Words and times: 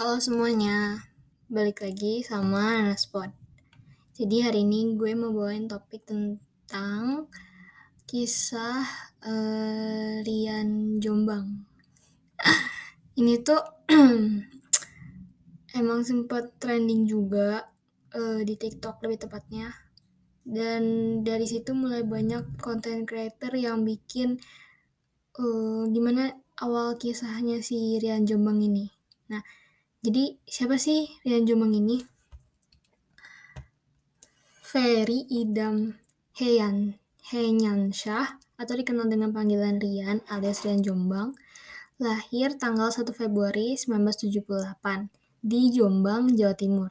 Halo 0.00 0.16
semuanya, 0.16 0.96
balik 1.52 1.84
lagi 1.84 2.24
sama 2.24 2.88
Naspot. 2.88 3.36
Jadi 4.16 4.40
hari 4.40 4.64
ini 4.64 4.96
gue 4.96 5.12
mau 5.12 5.28
bawain 5.28 5.68
topik 5.68 6.08
tentang 6.08 7.28
kisah 8.08 8.80
uh, 9.20 10.24
Rian 10.24 10.96
Jombang. 11.04 11.68
Ini 13.20 13.44
tuh 13.44 13.60
emang 15.84 16.00
sempet 16.00 16.56
trending 16.56 17.04
juga 17.04 17.68
uh, 18.16 18.40
di 18.40 18.56
TikTok 18.56 19.04
lebih 19.04 19.28
tepatnya. 19.28 19.68
Dan 20.40 20.80
dari 21.20 21.44
situ 21.44 21.76
mulai 21.76 22.08
banyak 22.08 22.56
konten 22.56 23.04
creator 23.04 23.52
yang 23.52 23.84
bikin 23.84 24.40
uh, 25.36 25.84
gimana 25.92 26.40
awal 26.56 26.96
kisahnya 26.96 27.60
si 27.60 28.00
Rian 28.00 28.24
Jombang 28.24 28.64
ini. 28.64 28.88
Nah, 29.28 29.44
jadi 30.00 30.40
siapa 30.48 30.80
sih 30.80 31.12
Rian 31.28 31.44
Jombang 31.44 31.76
ini? 31.76 32.00
Ferry 34.64 35.28
Idam 35.28 36.00
Heyan 36.32 37.92
Shah 37.92 38.40
atau 38.56 38.74
dikenal 38.80 39.12
dengan 39.12 39.36
panggilan 39.36 39.76
Rian 39.76 40.24
alias 40.30 40.64
Rian 40.64 40.80
Jombang 40.80 41.36
lahir 42.00 42.56
tanggal 42.56 42.88
1 42.88 43.12
Februari 43.12 43.76
1978 43.76 45.12
di 45.44 45.68
Jombang, 45.68 46.32
Jawa 46.32 46.56
Timur. 46.56 46.88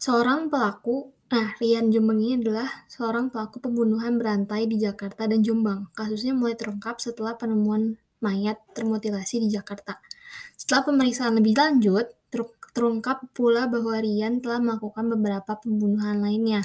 Seorang 0.00 0.48
pelaku, 0.48 1.12
nah 1.28 1.52
Rian 1.60 1.92
Jombang 1.92 2.16
ini 2.24 2.40
adalah 2.40 2.88
seorang 2.88 3.28
pelaku 3.28 3.60
pembunuhan 3.60 4.16
berantai 4.16 4.64
di 4.64 4.80
Jakarta 4.80 5.28
dan 5.28 5.44
Jombang. 5.44 5.92
Kasusnya 5.92 6.32
mulai 6.32 6.56
terungkap 6.56 6.96
setelah 6.96 7.36
penemuan 7.36 8.00
mayat 8.26 8.58
termutilasi 8.74 9.38
di 9.38 9.48
Jakarta. 9.54 10.02
Setelah 10.58 10.82
pemeriksaan 10.90 11.38
lebih 11.38 11.54
lanjut, 11.54 12.10
terungkap 12.76 13.24
pula 13.32 13.70
bahwa 13.70 13.96
Rian 14.02 14.42
telah 14.44 14.60
melakukan 14.60 15.08
beberapa 15.14 15.56
pembunuhan 15.56 16.20
lainnya 16.20 16.60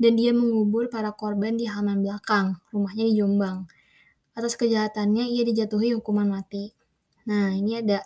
dan 0.00 0.18
dia 0.18 0.34
mengubur 0.34 0.90
para 0.90 1.14
korban 1.14 1.54
di 1.54 1.70
halaman 1.70 2.02
belakang 2.02 2.58
rumahnya 2.74 3.06
di 3.06 3.14
Jombang. 3.14 3.70
Atas 4.34 4.58
kejahatannya 4.58 5.28
ia 5.30 5.46
dijatuhi 5.46 5.94
hukuman 5.94 6.26
mati. 6.26 6.74
Nah, 7.30 7.54
ini 7.54 7.78
ada 7.78 8.02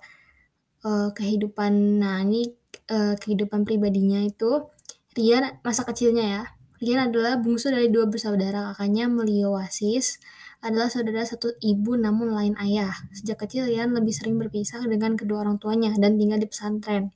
uh, 0.84 1.08
kehidupan 1.16 2.02
nah 2.02 2.20
uh, 2.26 3.14
kehidupan 3.16 3.64
pribadinya 3.64 4.20
itu 4.20 4.68
Rian 5.16 5.56
masa 5.64 5.88
kecilnya 5.88 6.24
ya. 6.28 6.42
Rian 6.76 7.08
adalah 7.08 7.40
bungsu 7.40 7.72
dari 7.72 7.88
dua 7.88 8.04
bersaudara 8.04 8.76
kakaknya 8.76 9.08
Melio 9.08 9.56
Wasis 9.56 10.20
adalah 10.64 10.88
saudara 10.88 11.24
satu 11.24 11.56
ibu 11.60 11.96
namun 11.96 12.32
lain 12.32 12.54
ayah. 12.60 12.92
Sejak 13.12 13.44
kecil 13.44 13.68
Rian 13.68 13.92
lebih 13.92 14.12
sering 14.12 14.40
berpisah 14.40 14.84
dengan 14.84 15.16
kedua 15.16 15.44
orang 15.44 15.60
tuanya 15.60 15.92
dan 15.96 16.16
tinggal 16.16 16.40
di 16.40 16.48
pesantren. 16.48 17.12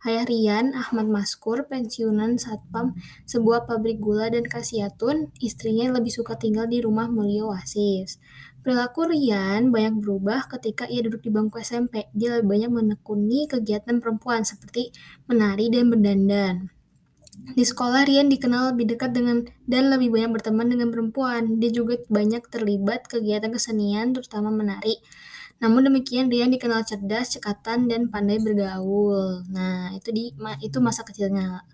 Ayah 0.00 0.24
Rian, 0.24 0.72
Ahmad 0.72 1.12
Maskur, 1.12 1.68
pensiunan 1.68 2.40
satpam 2.40 2.96
sebuah 3.28 3.68
pabrik 3.68 4.00
gula 4.00 4.32
dan 4.32 4.48
kasiatun, 4.48 5.28
istrinya 5.44 5.92
lebih 6.00 6.08
suka 6.08 6.40
tinggal 6.40 6.64
di 6.64 6.80
rumah 6.80 7.04
Mulyo 7.12 7.52
Wasis. 7.52 8.16
Perilaku 8.64 9.12
Rian 9.12 9.68
banyak 9.68 10.00
berubah 10.00 10.48
ketika 10.56 10.88
ia 10.88 11.04
duduk 11.04 11.20
di 11.20 11.28
bangku 11.28 11.60
SMP. 11.60 12.08
Dia 12.16 12.40
lebih 12.40 12.48
banyak 12.48 12.70
menekuni 12.72 13.44
kegiatan 13.44 14.00
perempuan 14.00 14.40
seperti 14.40 14.88
menari 15.28 15.68
dan 15.68 15.92
berdandan. 15.92 16.79
Di 17.50 17.64
sekolah, 17.66 18.06
Rian 18.06 18.30
dikenal 18.30 18.74
lebih 18.74 18.94
dekat 18.96 19.10
dengan 19.10 19.42
dan 19.66 19.90
lebih 19.90 20.14
banyak 20.14 20.30
berteman 20.30 20.70
dengan 20.70 20.88
perempuan. 20.94 21.58
Dia 21.58 21.70
juga 21.74 21.98
banyak 22.06 22.46
terlibat 22.46 23.10
kegiatan 23.10 23.50
kesenian, 23.50 24.14
terutama 24.14 24.54
menari. 24.54 25.02
Namun 25.60 25.92
demikian, 25.92 26.32
Rian 26.32 26.48
dikenal 26.48 26.86
cerdas, 26.88 27.36
cekatan, 27.36 27.90
dan 27.90 28.08
pandai 28.08 28.40
bergaul. 28.40 29.44
Nah, 29.52 29.92
itu 29.92 30.08
di 30.14 30.32
itu 30.64 30.78
masa 30.80 31.04
kecilnya. 31.04 31.66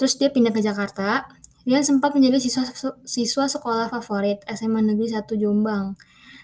Terus 0.00 0.16
dia 0.16 0.32
pindah 0.32 0.54
ke 0.54 0.64
Jakarta. 0.64 1.28
Rian 1.62 1.84
sempat 1.86 2.16
menjadi 2.16 2.42
siswa 2.42 2.66
siswa 3.06 3.44
sekolah 3.46 3.86
favorit 3.92 4.42
SMA 4.50 4.82
Negeri 4.82 5.14
1 5.14 5.38
Jombang. 5.38 5.94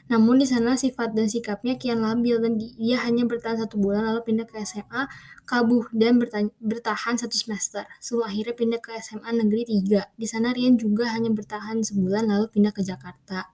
Namun 0.08 0.40
di 0.40 0.46
sana 0.48 0.72
sifat 0.72 1.12
dan 1.12 1.28
sikapnya 1.28 1.76
kian 1.76 2.00
labil 2.00 2.40
dan 2.40 2.56
dia 2.56 2.96
hanya 3.04 3.28
bertahan 3.28 3.60
satu 3.60 3.76
bulan 3.76 4.08
lalu 4.08 4.20
pindah 4.24 4.48
ke 4.48 4.56
SMA 4.64 5.04
Kabuh 5.48 5.88
dan 5.96 6.20
bertahan 6.60 7.16
satu 7.16 7.32
semester. 7.32 7.88
Sebelum 8.04 8.28
akhirnya 8.28 8.52
pindah 8.52 8.80
ke 8.84 8.92
SMA 9.00 9.32
Negeri 9.32 9.64
3. 9.80 10.20
Di 10.20 10.26
sana 10.28 10.52
Rian 10.52 10.76
juga 10.76 11.08
hanya 11.08 11.32
bertahan 11.32 11.80
sebulan 11.80 12.28
lalu 12.28 12.52
pindah 12.52 12.72
ke 12.76 12.84
Jakarta. 12.84 13.48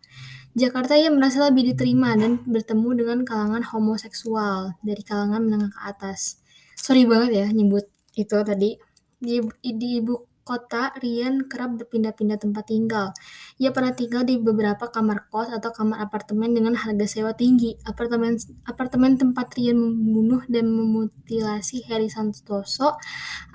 Jakarta 0.58 0.98
ia 0.98 1.10
merasa 1.10 1.42
lebih 1.46 1.70
diterima 1.70 2.14
dan 2.18 2.42
bertemu 2.46 2.98
dengan 2.98 3.18
kalangan 3.22 3.62
homoseksual 3.62 4.78
dari 4.82 5.02
kalangan 5.06 5.42
menengah 5.42 5.70
ke 5.70 5.80
atas. 5.86 6.42
Sorry 6.78 7.06
banget 7.06 7.42
ya 7.42 7.46
nyebut 7.50 7.86
itu 8.14 8.38
tadi. 8.42 8.74
Di, 9.18 9.38
di 9.62 9.88
ibu 10.02 10.33
kota, 10.44 10.92
Rian 11.00 11.48
kerap 11.48 11.80
berpindah-pindah 11.80 12.38
tempat 12.38 12.68
tinggal. 12.68 13.10
Ia 13.56 13.72
pernah 13.72 13.96
tinggal 13.96 14.28
di 14.28 14.36
beberapa 14.36 14.92
kamar 14.92 15.32
kos 15.32 15.48
atau 15.48 15.72
kamar 15.72 16.04
apartemen 16.04 16.52
dengan 16.52 16.76
harga 16.76 17.08
sewa 17.08 17.32
tinggi. 17.32 17.80
Apartemen 17.88 18.36
apartemen 18.68 19.16
tempat 19.16 19.56
Rian 19.56 19.80
membunuh 19.80 20.44
dan 20.46 20.68
memutilasi 20.68 21.88
Heri 21.88 22.12
Santoso 22.12 22.94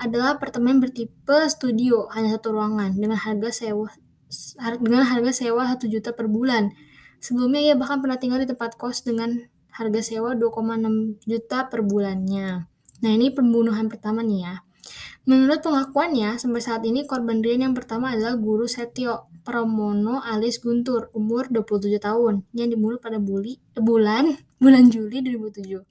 adalah 0.01 0.35
apartemen 0.35 0.81
bertipe 0.81 1.45
studio, 1.47 2.09
hanya 2.11 2.35
satu 2.35 2.57
ruangan 2.57 2.97
dengan 2.97 3.21
harga 3.21 3.53
sewa 3.53 3.87
dengan 4.81 5.05
harga 5.05 5.31
sewa 5.33 5.65
1 5.65 5.85
juta 5.89 6.13
per 6.13 6.25
bulan. 6.25 6.73
Sebelumnya 7.21 7.61
ia 7.61 7.75
bahkan 7.77 8.01
pernah 8.01 8.17
tinggal 8.17 8.41
di 8.41 8.47
tempat 8.49 8.77
kos 8.77 9.05
dengan 9.05 9.37
harga 9.73 10.01
sewa 10.03 10.35
2,6 10.35 11.23
juta 11.23 11.67
per 11.67 11.81
bulannya. 11.83 12.67
Nah, 12.99 13.11
ini 13.15 13.31
pembunuhan 13.31 13.87
pertama 13.87 14.19
nih 14.19 14.43
ya. 14.43 14.55
Menurut 15.29 15.61
pengakuannya, 15.61 16.41
sampai 16.41 16.57
saat 16.57 16.81
ini 16.89 17.05
korban 17.05 17.45
Rian 17.45 17.61
yang 17.61 17.77
pertama 17.77 18.17
adalah 18.17 18.33
Guru 18.33 18.65
Setio 18.65 19.29
Pramono 19.45 20.25
alias 20.25 20.57
Guntur, 20.57 21.13
umur 21.13 21.45
27 21.53 22.01
tahun, 22.01 22.49
yang 22.57 22.73
dibunuh 22.73 22.97
pada 22.97 23.21
buli, 23.21 23.61
bulan 23.77 24.33
bulan 24.63 24.89
Juli 24.89 25.21
2007 25.21 25.85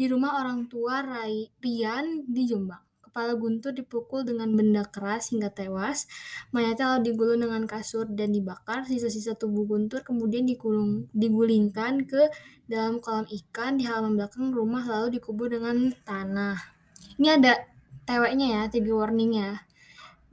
di 0.00 0.08
rumah 0.08 0.40
orang 0.40 0.64
tua 0.64 1.04
Rai, 1.04 1.52
Rian 1.60 2.24
di 2.24 2.48
Jombang. 2.48 2.80
Kepala 3.04 3.36
Guntur 3.36 3.76
dipukul 3.76 4.24
dengan 4.24 4.48
benda 4.56 4.88
keras 4.88 5.28
hingga 5.28 5.52
tewas. 5.52 6.08
Mayatnya 6.56 6.96
lalu 6.96 7.12
digulung 7.12 7.44
dengan 7.44 7.68
kasur 7.68 8.08
dan 8.08 8.32
dibakar. 8.32 8.88
Sisa-sisa 8.88 9.36
tubuh 9.36 9.68
Guntur 9.68 10.00
kemudian 10.00 10.48
digulung, 10.48 11.12
digulingkan 11.12 12.08
ke 12.08 12.32
dalam 12.64 12.96
kolam 13.04 13.28
ikan 13.28 13.76
di 13.76 13.84
halaman 13.84 14.16
belakang 14.16 14.56
rumah 14.56 14.88
lalu 14.88 15.20
dikubur 15.20 15.52
dengan 15.52 15.92
tanah. 16.06 16.56
Ini 17.20 17.28
ada 17.36 17.60
teweknya 18.10 18.46
ya, 18.50 18.62
trigger 18.66 18.98
warning 18.98 19.38
ya. 19.38 19.62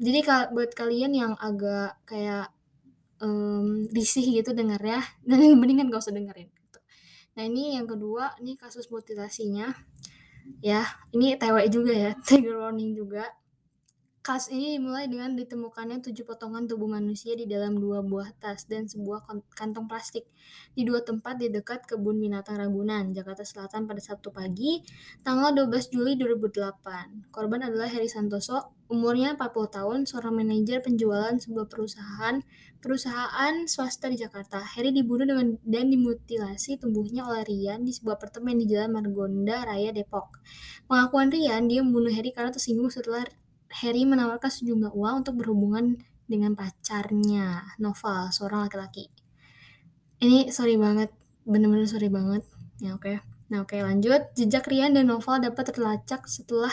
Jadi 0.02 0.20
kalau 0.26 0.46
buat 0.58 0.74
kalian 0.74 1.14
yang 1.14 1.34
agak 1.38 2.02
kayak 2.10 2.50
um, 3.22 3.86
risih 3.94 4.26
gitu 4.26 4.58
denger 4.58 4.82
ya, 4.82 5.02
dan 5.30 5.54
mendingan 5.54 5.94
gak 5.94 6.02
usah 6.02 6.18
dengerin. 6.18 6.50
Gitu. 6.50 6.80
Nah 7.38 7.44
ini 7.46 7.78
yang 7.78 7.86
kedua, 7.86 8.34
ini 8.42 8.58
kasus 8.58 8.90
mutilasinya. 8.90 9.78
Ya, 10.64 10.88
ini 11.14 11.38
tewek 11.38 11.70
juga 11.70 11.94
ya, 11.94 12.12
trigger 12.26 12.58
warning 12.58 12.98
juga. 12.98 13.30
Kasus 14.28 14.52
ini 14.52 14.76
dimulai 14.76 15.08
dengan 15.08 15.40
ditemukannya 15.40 16.04
tujuh 16.04 16.28
potongan 16.28 16.68
tubuh 16.68 16.92
manusia 16.92 17.32
di 17.32 17.48
dalam 17.48 17.80
dua 17.80 18.04
buah 18.04 18.36
tas 18.36 18.68
dan 18.68 18.84
sebuah 18.84 19.24
kantong 19.56 19.88
plastik 19.88 20.28
di 20.76 20.84
dua 20.84 21.00
tempat 21.00 21.40
di 21.40 21.48
dekat 21.48 21.88
kebun 21.88 22.20
binatang 22.20 22.60
Ragunan, 22.60 23.16
Jakarta 23.16 23.48
Selatan 23.48 23.88
pada 23.88 24.04
Sabtu 24.04 24.36
pagi, 24.36 24.84
tanggal 25.24 25.56
12 25.56 25.96
Juli 25.96 26.20
2008. 26.20 27.32
Korban 27.32 27.72
adalah 27.72 27.88
Heri 27.88 28.12
Santoso, 28.12 28.76
umurnya 28.92 29.40
40 29.40 29.48
tahun, 29.72 30.00
seorang 30.04 30.44
manajer 30.44 30.84
penjualan 30.84 31.40
sebuah 31.40 31.72
perusahaan 31.72 32.44
perusahaan 32.84 33.64
swasta 33.64 34.12
di 34.12 34.20
Jakarta. 34.20 34.60
Heri 34.60 34.92
dibunuh 34.92 35.24
dengan 35.24 35.56
dan 35.64 35.88
dimutilasi 35.88 36.84
tubuhnya 36.84 37.24
oleh 37.24 37.48
Rian 37.48 37.88
di 37.88 37.96
sebuah 37.96 38.20
apartemen 38.20 38.60
di 38.60 38.68
Jalan 38.68 38.92
Margonda 38.92 39.64
Raya 39.64 39.96
Depok. 39.96 40.44
Pengakuan 40.92 41.32
Rian, 41.32 41.72
dia 41.72 41.80
membunuh 41.80 42.12
Heri 42.12 42.36
karena 42.36 42.52
tersinggung 42.52 42.92
setelah 42.92 43.24
Harry 43.84 44.08
menawarkan 44.08 44.50
sejumlah 44.52 44.92
uang 44.96 45.26
untuk 45.26 45.40
berhubungan 45.44 46.00
dengan 46.28 46.54
pacarnya, 46.54 47.76
Noval, 47.80 48.32
seorang 48.36 48.68
laki-laki. 48.68 49.08
Ini 50.20 50.52
sorry 50.52 50.76
banget, 50.76 51.14
bener-bener 51.48 51.88
sorry 51.88 52.12
banget. 52.12 52.44
Ya 52.84 52.94
oke. 52.94 53.08
Okay. 53.08 53.18
Nah 53.48 53.64
oke 53.64 53.80
okay, 53.80 53.82
lanjut. 53.84 54.36
Jejak 54.36 54.68
Rian 54.68 54.92
dan 54.92 55.08
Noval 55.08 55.40
dapat 55.40 55.72
terlacak 55.72 56.28
setelah 56.28 56.72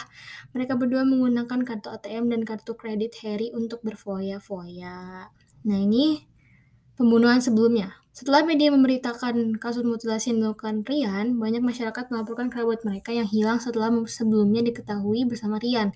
mereka 0.51 0.75
berdua 0.75 1.07
menggunakan 1.07 1.63
kartu 1.63 1.89
ATM 1.95 2.35
dan 2.35 2.43
kartu 2.43 2.75
kredit 2.75 3.15
Harry 3.23 3.55
untuk 3.55 3.79
berfoya-foya. 3.87 5.31
Nah 5.65 5.79
ini 5.79 6.27
pembunuhan 6.99 7.39
sebelumnya. 7.39 7.95
Setelah 8.15 8.47
media 8.47 8.71
memberitakan 8.71 9.59
kasus 9.59 9.83
mutilasi 9.83 10.35
yang 10.35 10.39
dilakukan 10.51 10.87
Rian, 10.87 11.35
banyak 11.39 11.63
masyarakat 11.63 12.15
melaporkan 12.15 12.47
kerabat 12.47 12.87
mereka 12.87 13.11
yang 13.11 13.27
hilang 13.27 13.59
setelah 13.59 13.91
sebelumnya 14.07 14.63
diketahui 14.63 15.27
bersama 15.27 15.59
Rian. 15.59 15.95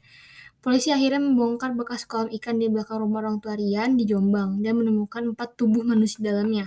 Polisi 0.59 0.91
akhirnya 0.91 1.23
membongkar 1.23 1.73
bekas 1.79 2.03
kolam 2.03 2.29
ikan 2.35 2.59
di 2.59 2.67
belakang 2.67 2.99
rumah 2.99 3.23
orang 3.23 3.39
tua 3.39 3.55
Rian 3.55 3.95
di 3.95 4.03
Jombang 4.03 4.59
dan 4.59 4.75
menemukan 4.75 5.33
empat 5.33 5.55
tubuh 5.55 5.87
manusia 5.87 6.19
dalamnya. 6.19 6.67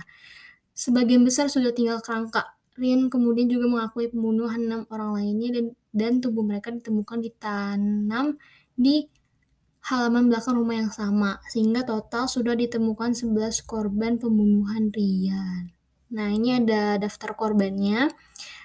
Sebagian 0.72 1.20
besar 1.22 1.52
sudah 1.52 1.76
tinggal 1.76 2.00
kerangka. 2.00 2.56
Rian 2.80 3.12
kemudian 3.12 3.52
juga 3.52 3.68
mengakui 3.68 4.08
pembunuhan 4.08 4.64
enam 4.64 4.82
orang 4.88 5.20
lainnya 5.20 5.60
dan 5.60 5.66
dan 5.92 6.12
tubuh 6.24 6.40
mereka 6.40 6.72
ditemukan 6.72 7.20
ditanam 7.20 8.40
di 8.72 9.12
halaman 9.84 10.32
belakang 10.32 10.56
rumah 10.56 10.76
yang 10.80 10.92
sama, 10.94 11.42
sehingga 11.52 11.84
total 11.84 12.24
sudah 12.30 12.56
ditemukan 12.56 13.12
11 13.12 13.60
korban 13.66 14.16
pembunuhan 14.16 14.88
Ryan. 14.88 15.68
Nah, 16.12 16.28
ini 16.32 16.56
ada 16.56 16.96
daftar 16.96 17.34
korbannya. 17.34 18.08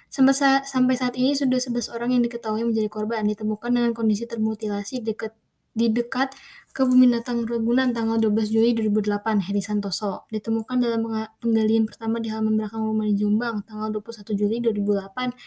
Sampai 0.07 0.95
saat, 0.95 1.13
ini 1.19 1.35
sudah 1.35 1.59
11 1.59 1.91
orang 1.91 2.15
yang 2.15 2.23
diketahui 2.23 2.63
menjadi 2.63 2.87
korban 2.87 3.27
ditemukan 3.27 3.69
dengan 3.69 3.91
kondisi 3.91 4.23
termutilasi 4.23 5.03
dekat 5.03 5.35
di 5.77 5.93
dekat 5.93 6.33
kebun 6.73 7.05
binatang 7.05 7.45
Ragunan 7.45 7.93
tanggal 7.93 8.17
12 8.17 8.49
Juli 8.49 8.73
2008, 8.73 9.45
Heri 9.45 9.61
Santoso. 9.61 10.25
Ditemukan 10.33 10.81
dalam 10.81 11.05
penggalian 11.37 11.85
pertama 11.85 12.17
di 12.17 12.33
halaman 12.33 12.57
belakang 12.57 12.81
rumah 12.81 13.05
di 13.05 13.13
Jombang, 13.13 13.61
tanggal 13.61 13.93
21 13.93 14.33
Juli 14.33 14.57
2008. 14.57 15.37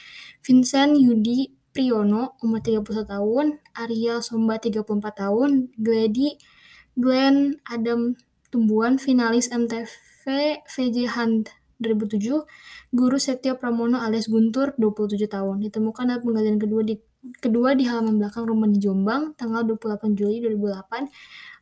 Vincent 0.47 0.95
Yudi 0.95 1.51
Priyono, 1.71 2.39
umur 2.43 2.63
31 2.63 3.07
tahun, 3.07 3.47
Arya 3.75 4.23
Somba, 4.23 4.59
34 4.59 4.87
tahun, 5.15 5.71
Glady 5.79 6.39
Glenn 6.99 7.63
Adam 7.67 8.19
Tumbuhan, 8.51 8.99
finalis 8.99 9.51
MTV 9.55 9.87
VJ 10.67 10.97
Hunt 11.15 11.55
2007, 11.81 12.45
Guru 12.93 13.17
Setio 13.17 13.57
Pramono 13.57 13.99
alias 13.99 14.29
Guntur, 14.29 14.77
27 14.77 15.27
tahun. 15.27 15.65
Ditemukan 15.65 16.05
dalam 16.07 16.23
penggalian 16.23 16.61
kedua 16.61 16.85
di 16.85 17.01
kedua 17.41 17.77
di 17.77 17.85
halaman 17.85 18.17
belakang 18.17 18.49
rumah 18.49 18.69
di 18.69 18.81
Jombang, 18.81 19.37
tanggal 19.37 19.65
28 19.65 20.17
Juli 20.17 20.41
2008. 20.45 21.09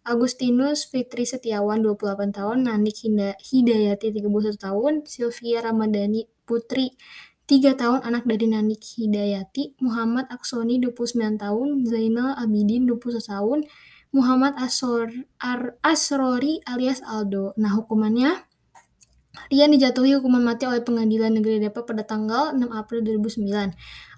Agustinus 0.08 0.88
Fitri 0.88 1.28
Setiawan, 1.28 1.84
28 1.84 2.32
tahun, 2.32 2.64
Nanik 2.64 3.04
Hidayati, 3.04 4.08
31 4.08 4.56
tahun, 4.56 5.04
Sylvia 5.04 5.60
Ramadhani 5.60 6.24
Putri, 6.48 6.96
3 7.44 7.76
tahun, 7.76 8.00
anak 8.08 8.24
dari 8.24 8.48
Nanik 8.48 8.80
Hidayati, 8.80 9.76
Muhammad 9.84 10.24
Aksoni, 10.32 10.80
29 10.80 11.36
tahun, 11.36 11.84
Zainal 11.84 12.36
Abidin, 12.40 12.88
21 12.88 13.20
tahun, 13.20 13.58
Muhammad 14.08 14.56
Asor, 14.56 15.12
Ar, 15.36 15.76
Asrori 15.84 16.64
alias 16.64 17.04
Aldo. 17.04 17.52
Nah, 17.60 17.76
hukumannya 17.76 18.48
Rian 19.46 19.70
dijatuhi 19.70 20.18
hukuman 20.18 20.42
mati 20.42 20.66
oleh 20.66 20.82
Pengadilan 20.82 21.30
Negeri 21.38 21.62
Depok 21.62 21.86
pada 21.86 22.02
tanggal 22.02 22.50
6 22.52 22.66
April 22.74 23.00
2009. 23.06 23.72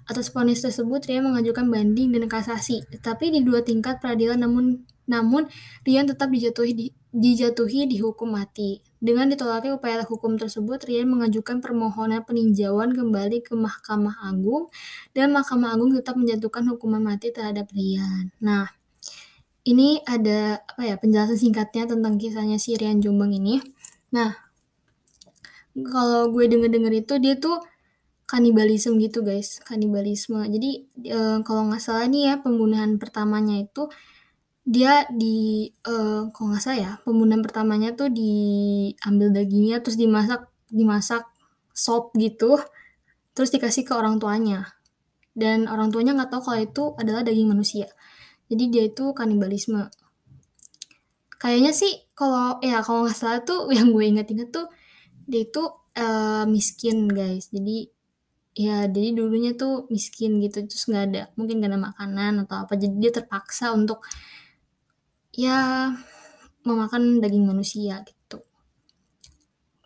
Atas 0.08 0.32
vonis 0.32 0.64
tersebut, 0.64 1.04
Rian 1.06 1.28
mengajukan 1.28 1.68
banding 1.68 2.10
dan 2.16 2.26
kasasi, 2.26 2.82
tetapi 2.90 3.30
di 3.30 3.44
dua 3.44 3.62
tingkat 3.62 4.02
peradilan 4.02 4.42
namun 4.42 4.82
namun 5.10 5.50
Rian 5.82 6.06
tetap 6.06 6.30
dijatuhi 6.30 6.72
di, 6.74 6.86
dijatuhi 7.10 7.90
dihukum 7.90 8.34
mati. 8.34 8.78
Dengan 9.02 9.26
ditolaknya 9.26 9.74
upaya 9.74 10.02
hukum 10.06 10.38
tersebut, 10.38 10.82
Rian 10.86 11.10
mengajukan 11.10 11.58
permohonan 11.58 12.22
peninjauan 12.22 12.94
kembali 12.94 13.42
ke 13.42 13.54
Mahkamah 13.58 14.22
Agung 14.30 14.70
dan 15.14 15.34
Mahkamah 15.34 15.74
Agung 15.74 15.94
tetap 15.94 16.14
menjatuhkan 16.14 16.66
hukuman 16.70 17.02
mati 17.02 17.34
terhadap 17.34 17.70
Rian. 17.74 18.30
Nah, 18.38 18.70
ini 19.66 20.02
ada 20.06 20.62
apa 20.64 20.82
ya 20.86 20.96
penjelasan 20.96 21.36
singkatnya 21.36 21.86
tentang 21.90 22.16
kisahnya 22.16 22.56
si 22.56 22.74
Rian 22.74 23.02
Jombang 23.02 23.34
ini. 23.34 23.60
Nah, 24.10 24.49
kalau 25.76 26.30
gue 26.34 26.44
denger-denger 26.50 26.92
itu 27.06 27.14
dia 27.22 27.34
tuh 27.38 27.62
kanibalisme 28.26 28.94
gitu 28.98 29.26
guys, 29.26 29.58
kanibalisme. 29.66 30.42
Jadi 30.46 30.70
e, 31.06 31.20
kalau 31.42 31.70
nggak 31.70 31.82
salah 31.82 32.06
nih 32.06 32.30
ya 32.30 32.34
pembunuhan 32.38 32.98
pertamanya 32.98 33.58
itu 33.58 33.90
dia 34.70 35.08
di 35.10 35.66
uh, 35.88 36.28
kalau 36.30 36.54
nggak 36.54 36.62
salah 36.62 36.78
ya 36.78 36.92
pembunuhan 37.02 37.42
pertamanya 37.42 37.96
tuh 37.96 38.12
diambil 38.12 39.32
dagingnya 39.34 39.80
terus 39.82 39.96
dimasak 39.96 40.46
dimasak 40.70 41.26
sop 41.72 42.12
gitu 42.14 42.60
terus 43.34 43.50
dikasih 43.50 43.82
ke 43.88 43.92
orang 43.96 44.20
tuanya. 44.20 44.76
Dan 45.34 45.70
orang 45.70 45.88
tuanya 45.94 46.12
nggak 46.14 46.30
tahu 46.30 46.42
kalau 46.52 46.60
itu 46.60 46.84
adalah 47.00 47.22
daging 47.24 47.48
manusia. 47.50 47.88
Jadi 48.50 48.64
dia 48.68 48.84
itu 48.90 49.14
kanibalisme. 49.16 49.88
Kayaknya 51.40 51.72
sih 51.72 52.04
kalau 52.12 52.60
ya 52.60 52.84
kalau 52.84 53.08
nggak 53.08 53.16
salah 53.16 53.40
tuh 53.42 53.66
yang 53.76 53.94
gue 53.94 54.04
inget-inget 54.04 54.52
tuh 54.52 54.68
dia 55.26 55.42
itu 55.44 55.62
uh, 55.96 56.44
miskin 56.48 57.08
guys 57.10 57.50
jadi 57.50 57.88
ya 58.54 58.76
jadi 58.90 59.14
dulunya 59.14 59.54
tuh 59.54 59.88
miskin 59.88 60.42
gitu 60.42 60.66
terus 60.66 60.84
nggak 60.90 61.04
ada 61.12 61.22
mungkin 61.38 61.62
gak 61.62 61.70
ada 61.70 61.80
makanan 61.80 62.32
atau 62.44 62.56
apa 62.66 62.74
jadi 62.76 62.94
dia 62.98 63.12
terpaksa 63.14 63.72
untuk 63.72 64.02
ya 65.34 65.90
memakan 66.64 67.22
daging 67.24 67.48
manusia 67.48 68.04
gitu. 68.04 68.44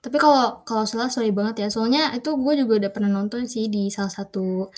Tapi 0.05 0.17
kalau 0.21 0.67
kalau 0.69 0.85
salah 0.85 1.09
sorry 1.09 1.33
banget 1.33 1.65
ya, 1.65 1.69
soalnya 1.73 2.13
itu 2.13 2.35
gue 2.37 2.55
juga 2.61 2.73
udah 2.85 2.91
pernah 2.93 3.11
nonton 3.13 3.49
sih 3.49 3.73
di 3.73 3.89
salah 3.89 4.13
satu 4.13 4.69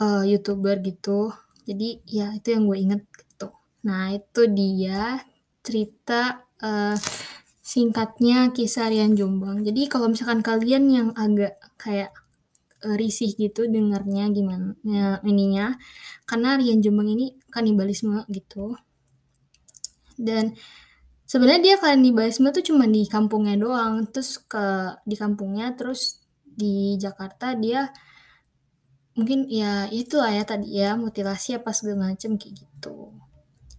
uh, 0.00 0.22
youtuber 0.24 0.80
gitu. 0.80 1.34
Jadi 1.68 2.00
ya 2.08 2.32
itu 2.32 2.54
yang 2.54 2.64
gue 2.68 2.78
inget 2.80 3.02
gitu. 3.12 3.52
Nah 3.84 4.14
itu 4.14 4.42
dia 4.48 5.20
cerita 5.64 6.48
uh, 6.64 6.96
singkatnya 7.64 8.52
kisah 8.52 8.92
Rian 8.92 9.16
Jombang. 9.16 9.64
Jadi 9.64 9.88
kalau 9.88 10.12
misalkan 10.12 10.44
kalian 10.44 10.84
yang 10.92 11.08
agak 11.16 11.56
kayak 11.80 12.12
uh, 12.84 12.92
risih 13.00 13.32
gitu 13.32 13.64
dengarnya 13.64 14.28
gimana 14.28 14.76
ya, 14.84 15.24
ininya, 15.24 15.80
karena 16.28 16.60
Rian 16.60 16.84
Jombang 16.84 17.08
ini 17.16 17.32
kanibalisme 17.48 18.28
gitu 18.28 18.76
dan 20.18 20.54
sebenarnya 21.26 21.74
dia 21.74 21.76
kanibalisme 21.82 22.50
tuh 22.54 22.64
cuma 22.64 22.86
di 22.86 23.06
kampungnya 23.06 23.58
doang 23.58 24.06
terus 24.10 24.38
ke 24.38 24.94
di 25.02 25.16
kampungnya 25.18 25.74
terus 25.74 26.22
di 26.44 26.94
Jakarta 26.94 27.58
dia 27.58 27.90
mungkin 29.14 29.46
ya 29.46 29.86
itulah 29.90 30.30
ya 30.30 30.42
tadi 30.46 30.74
ya 30.74 30.98
mutilasi 30.98 31.58
apa 31.58 31.70
segala 31.70 32.14
macam 32.14 32.34
kayak 32.38 32.54
gitu 32.62 33.14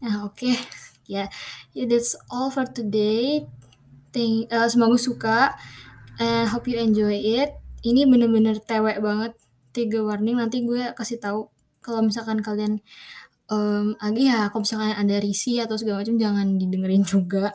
nah 0.04 0.28
oke 0.28 0.36
okay. 0.36 0.56
ya 1.12 1.28
yeah. 1.28 1.28
yeah, 1.76 1.88
that's 1.88 2.16
all 2.32 2.52
for 2.52 2.68
today 2.68 3.48
Thank, 4.16 4.48
uh, 4.56 4.72
semoga 4.72 4.96
suka 4.96 5.40
and 6.24 6.48
hope 6.48 6.72
you 6.72 6.80
enjoy 6.80 7.20
it 7.20 7.52
ini 7.84 8.08
bener-bener 8.08 8.56
tewek 8.64 9.04
banget 9.04 9.36
tiga 9.76 10.00
warning 10.02 10.40
nanti 10.40 10.64
gue 10.64 10.96
kasih 10.96 11.20
tahu 11.20 11.52
kalau 11.84 12.02
misalkan 12.02 12.40
kalian 12.40 12.80
um, 13.52 13.94
ag 14.02 14.18
ya 14.18 14.50
kalau 14.50 14.66
misalkan 14.66 14.96
ada 14.96 15.16
risih 15.22 15.66
atau 15.66 15.78
segala 15.78 16.02
macam 16.02 16.18
jangan 16.18 16.48
didengerin 16.58 17.04
juga. 17.14 17.54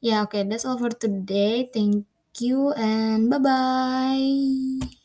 Ya 0.00 0.24
oke, 0.24 0.40
that's 0.48 0.64
all 0.64 0.80
for 0.80 0.92
today. 0.92 1.68
Thank 1.68 2.08
you 2.40 2.72
and 2.72 3.28
bye-bye. 3.28 4.96